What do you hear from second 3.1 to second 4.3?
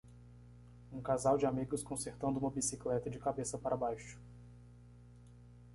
cabeça para baixo.